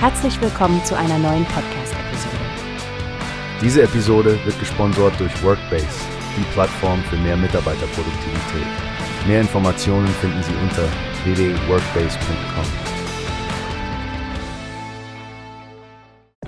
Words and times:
Herzlich 0.00 0.40
willkommen 0.40 0.84
zu 0.84 0.96
einer 0.96 1.18
neuen 1.18 1.44
Podcast-Episode. 1.46 2.36
Diese 3.60 3.82
Episode 3.82 4.38
wird 4.44 4.56
gesponsert 4.60 5.18
durch 5.18 5.42
Workbase, 5.42 5.88
die 6.36 6.44
Plattform 6.52 7.02
für 7.02 7.16
mehr 7.16 7.36
Mitarbeiterproduktivität. 7.36 8.66
Mehr 9.26 9.40
Informationen 9.40 10.06
finden 10.06 10.40
Sie 10.44 10.52
unter 10.62 10.88
www.workbase.com. 11.24 12.64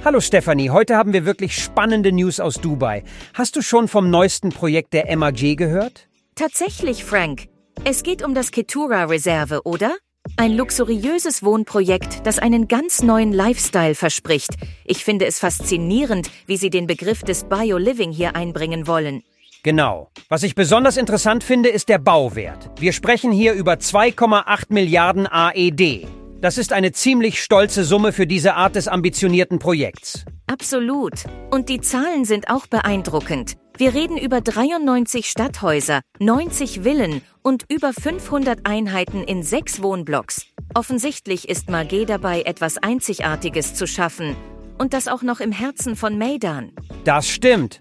Hallo 0.05 0.21
Stefanie, 0.21 0.71
heute 0.71 0.97
haben 0.97 1.13
wir 1.13 1.27
wirklich 1.27 1.57
spannende 1.61 2.13
News 2.13 2.39
aus 2.39 2.55
Dubai. 2.55 3.03
Hast 3.35 3.57
du 3.57 3.63
schon 3.63 3.89
vom 3.89 4.11
neuesten 4.11 4.51
Projekt 4.51 4.95
der 4.95 5.17
MAG 5.17 5.57
gehört? 5.57 6.09
Tatsächlich, 6.37 7.05
Frank. 7.05 7.49
Es 7.83 8.05
geht 8.05 8.23
um 8.23 8.33
das 8.33 8.53
Ketura-Reserve, 8.53 9.63
oder? 9.65 9.97
Ein 10.37 10.57
luxuriöses 10.57 11.43
Wohnprojekt, 11.43 12.27
das 12.27 12.39
einen 12.39 12.67
ganz 12.67 13.03
neuen 13.03 13.33
Lifestyle 13.33 13.95
verspricht. 13.95 14.51
Ich 14.85 15.05
finde 15.05 15.27
es 15.27 15.39
faszinierend, 15.39 16.31
wie 16.47 16.57
Sie 16.57 16.71
den 16.71 16.87
Begriff 16.87 17.23
des 17.23 17.45
Bio-Living 17.45 18.11
hier 18.11 18.37
einbringen 18.37 18.87
wollen. 18.87 19.23
Genau. 19.63 20.11
Was 20.29 20.43
ich 20.43 20.55
besonders 20.55 20.97
interessant 20.97 21.45
finde, 21.45 21.69
ist 21.69 21.89
der 21.91 21.99
Bauwert. 21.99 22.71
Wir 22.81 22.93
sprechen 22.93 23.31
hier 23.33 23.53
über 23.53 23.75
2,8 23.75 24.67
Milliarden 24.71 25.27
AED. 25.27 26.07
Das 26.41 26.57
ist 26.57 26.73
eine 26.73 26.93
ziemlich 26.93 27.43
stolze 27.43 27.85
Summe 27.85 28.13
für 28.13 28.27
diese 28.27 28.55
Art 28.55 28.75
des 28.75 28.89
ambitionierten 28.89 29.59
Projekts. 29.59 30.25
Absolut. 30.51 31.13
Und 31.53 31.69
die 31.69 31.81
Zahlen 31.81 32.25
sind 32.25 32.51
auch 32.51 32.67
beeindruckend. 32.67 33.57
Wir 33.79 33.95
reden 33.95 34.19
über 34.19 34.41
93 34.41 35.27
Stadthäuser, 35.27 36.01
90 36.19 36.81
Villen 36.83 37.23
und 37.43 37.65
über 37.69 37.93
500 37.93 38.67
Einheiten 38.67 39.23
in 39.23 39.45
sechs 39.45 39.81
Wohnblocks. 39.81 40.47
Offensichtlich 40.75 41.49
ist 41.49 41.69
Magé 41.69 42.05
dabei, 42.05 42.43
etwas 42.43 42.79
Einzigartiges 42.79 43.75
zu 43.75 43.87
schaffen. 43.87 44.35
Und 44.77 44.93
das 44.93 45.07
auch 45.07 45.23
noch 45.23 45.39
im 45.39 45.53
Herzen 45.53 45.95
von 45.95 46.19
Maidan. 46.19 46.73
Das 47.05 47.29
stimmt. 47.29 47.81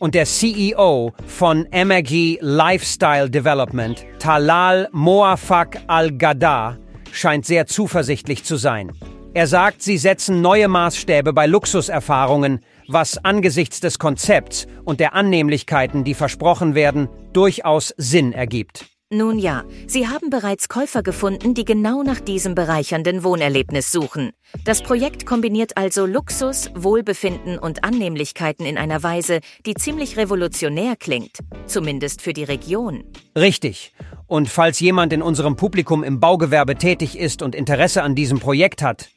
Und 0.00 0.16
der 0.16 0.24
CEO 0.24 1.12
von 1.26 1.68
MAG 1.72 2.38
Lifestyle 2.40 3.30
Development, 3.30 4.04
Talal 4.18 4.88
Moafak 4.90 5.82
Al-Gadar, 5.86 6.78
scheint 7.12 7.46
sehr 7.46 7.66
zuversichtlich 7.66 8.42
zu 8.42 8.56
sein. 8.56 8.92
Er 9.34 9.46
sagt, 9.46 9.82
sie 9.82 9.98
setzen 9.98 10.40
neue 10.40 10.68
Maßstäbe 10.68 11.32
bei 11.32 11.46
Luxuserfahrungen, 11.46 12.60
was 12.88 13.22
angesichts 13.24 13.80
des 13.80 13.98
Konzepts 13.98 14.66
und 14.84 15.00
der 15.00 15.14
Annehmlichkeiten, 15.14 16.02
die 16.02 16.14
versprochen 16.14 16.74
werden, 16.74 17.08
durchaus 17.32 17.94
Sinn 17.98 18.32
ergibt. 18.32 18.86
Nun 19.10 19.38
ja, 19.38 19.64
Sie 19.86 20.06
haben 20.06 20.28
bereits 20.28 20.68
Käufer 20.68 21.02
gefunden, 21.02 21.54
die 21.54 21.64
genau 21.64 22.02
nach 22.02 22.20
diesem 22.20 22.54
bereichernden 22.54 23.24
Wohnerlebnis 23.24 23.90
suchen. 23.90 24.32
Das 24.64 24.82
Projekt 24.82 25.24
kombiniert 25.24 25.78
also 25.78 26.04
Luxus, 26.04 26.70
Wohlbefinden 26.74 27.58
und 27.58 27.84
Annehmlichkeiten 27.84 28.66
in 28.66 28.76
einer 28.76 29.02
Weise, 29.02 29.40
die 29.64 29.72
ziemlich 29.72 30.18
revolutionär 30.18 30.94
klingt, 30.94 31.38
zumindest 31.64 32.20
für 32.20 32.34
die 32.34 32.44
Region. 32.44 33.04
Richtig. 33.34 33.94
Und 34.26 34.50
falls 34.50 34.78
jemand 34.78 35.14
in 35.14 35.22
unserem 35.22 35.56
Publikum 35.56 36.04
im 36.04 36.20
Baugewerbe 36.20 36.76
tätig 36.76 37.18
ist 37.18 37.40
und 37.40 37.54
Interesse 37.54 38.02
an 38.02 38.14
diesem 38.14 38.40
Projekt 38.40 38.82
hat, 38.82 39.08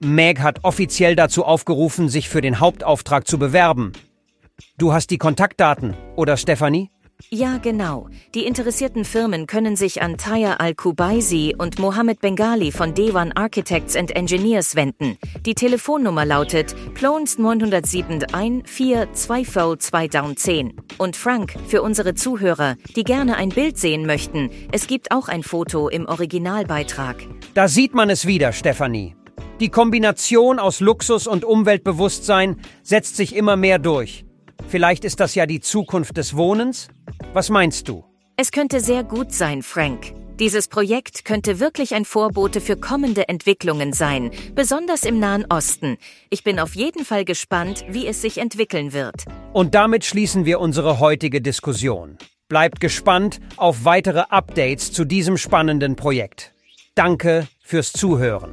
Meg 0.00 0.40
hat 0.40 0.64
offiziell 0.64 1.16
dazu 1.16 1.44
aufgerufen, 1.44 2.08
sich 2.08 2.28
für 2.28 2.40
den 2.40 2.60
Hauptauftrag 2.60 3.26
zu 3.26 3.38
bewerben. 3.38 3.92
Du 4.78 4.92
hast 4.92 5.10
die 5.10 5.18
Kontaktdaten, 5.18 5.94
oder 6.16 6.36
Stefanie? 6.36 6.90
Ja, 7.30 7.58
genau. 7.58 8.08
Die 8.34 8.44
interessierten 8.44 9.04
Firmen 9.04 9.46
können 9.46 9.76
sich 9.76 10.02
an 10.02 10.18
Taya 10.18 10.54
Al-Kubaisi 10.54 11.54
und 11.56 11.78
Mohammed 11.78 12.20
Bengali 12.20 12.72
von 12.72 12.94
Dewan 12.94 13.32
Architects 13.32 13.96
and 13.96 14.14
Engineers 14.14 14.76
wenden. 14.76 15.16
Die 15.46 15.54
Telefonnummer 15.54 16.24
lautet 16.24 16.74
Plons 16.94 17.38
971 17.38 18.66
424 18.66 20.74
Und 20.98 21.16
Frank, 21.16 21.54
für 21.68 21.82
unsere 21.82 22.14
Zuhörer, 22.14 22.76
die 22.94 23.04
gerne 23.04 23.36
ein 23.36 23.50
Bild 23.50 23.78
sehen 23.78 24.06
möchten, 24.06 24.50
es 24.72 24.86
gibt 24.86 25.12
auch 25.12 25.28
ein 25.28 25.42
Foto 25.42 25.88
im 25.88 26.06
Originalbeitrag. 26.06 27.16
Da 27.54 27.68
sieht 27.68 27.94
man 27.94 28.10
es 28.10 28.26
wieder, 28.26 28.52
Stefanie. 28.52 29.14
Die 29.60 29.68
Kombination 29.68 30.58
aus 30.58 30.80
Luxus 30.80 31.28
und 31.28 31.44
Umweltbewusstsein 31.44 32.56
setzt 32.82 33.14
sich 33.14 33.36
immer 33.36 33.54
mehr 33.54 33.78
durch. 33.78 34.24
Vielleicht 34.66 35.04
ist 35.04 35.20
das 35.20 35.36
ja 35.36 35.46
die 35.46 35.60
Zukunft 35.60 36.16
des 36.16 36.36
Wohnens? 36.36 36.88
Was 37.34 37.50
meinst 37.50 37.88
du? 37.88 38.04
Es 38.36 38.50
könnte 38.50 38.80
sehr 38.80 39.04
gut 39.04 39.32
sein, 39.32 39.62
Frank. 39.62 40.12
Dieses 40.40 40.66
Projekt 40.66 41.24
könnte 41.24 41.60
wirklich 41.60 41.94
ein 41.94 42.04
Vorbote 42.04 42.60
für 42.60 42.76
kommende 42.76 43.28
Entwicklungen 43.28 43.92
sein, 43.92 44.32
besonders 44.56 45.04
im 45.04 45.20
Nahen 45.20 45.46
Osten. 45.48 45.98
Ich 46.30 46.42
bin 46.42 46.58
auf 46.58 46.74
jeden 46.74 47.04
Fall 47.04 47.24
gespannt, 47.24 47.84
wie 47.88 48.08
es 48.08 48.20
sich 48.22 48.38
entwickeln 48.38 48.92
wird. 48.92 49.24
Und 49.52 49.76
damit 49.76 50.04
schließen 50.04 50.44
wir 50.44 50.58
unsere 50.58 50.98
heutige 50.98 51.40
Diskussion. 51.40 52.18
Bleibt 52.48 52.80
gespannt 52.80 53.38
auf 53.56 53.84
weitere 53.84 54.24
Updates 54.30 54.90
zu 54.90 55.04
diesem 55.04 55.36
spannenden 55.36 55.94
Projekt. 55.94 56.52
Danke 56.96 57.46
fürs 57.60 57.92
Zuhören. 57.92 58.52